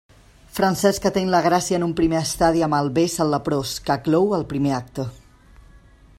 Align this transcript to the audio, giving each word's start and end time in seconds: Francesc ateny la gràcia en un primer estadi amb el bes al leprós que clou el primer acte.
Francesc 0.59 1.03
ateny 1.09 1.27
la 1.33 1.41
gràcia 1.47 1.77
en 1.81 1.85
un 1.89 1.93
primer 2.01 2.19
estadi 2.29 2.65
amb 2.69 2.79
el 2.79 2.91
bes 2.97 3.19
al 3.27 3.33
leprós 3.35 3.75
que 3.91 4.01
clou 4.09 4.35
el 4.41 4.49
primer 4.55 4.77
acte. 4.81 5.07